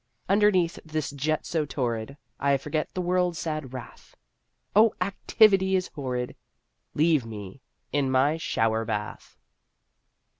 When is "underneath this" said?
0.27-1.11